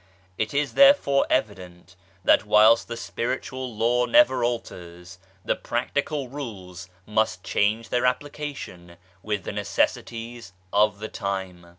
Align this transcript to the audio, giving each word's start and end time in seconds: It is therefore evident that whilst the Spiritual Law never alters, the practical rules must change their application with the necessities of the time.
It 0.35 0.51
is 0.51 0.73
therefore 0.73 1.27
evident 1.29 1.95
that 2.23 2.43
whilst 2.43 2.87
the 2.87 2.97
Spiritual 2.97 3.75
Law 3.77 4.07
never 4.07 4.43
alters, 4.43 5.19
the 5.45 5.55
practical 5.55 6.27
rules 6.27 6.89
must 7.05 7.43
change 7.43 7.89
their 7.89 8.07
application 8.07 8.97
with 9.21 9.43
the 9.43 9.51
necessities 9.51 10.53
of 10.73 10.97
the 10.97 11.07
time. 11.07 11.67